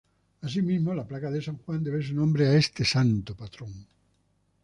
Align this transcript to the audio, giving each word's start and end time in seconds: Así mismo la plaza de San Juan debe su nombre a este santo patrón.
Así 0.41 0.63
mismo 0.63 0.95
la 0.95 1.07
plaza 1.07 1.29
de 1.29 1.43
San 1.43 1.57
Juan 1.57 1.83
debe 1.83 2.01
su 2.01 2.15
nombre 2.15 2.47
a 2.47 2.55
este 2.55 2.83
santo 2.83 3.35
patrón. 3.37 3.85